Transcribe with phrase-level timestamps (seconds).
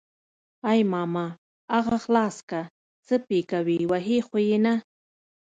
[0.71, 1.25] ای ماما
[1.77, 2.59] اغه خلاص که
[3.05, 4.73] څه پې کوي وهي خو يې نه.